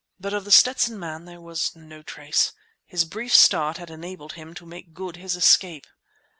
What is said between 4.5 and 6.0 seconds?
to make good his escape.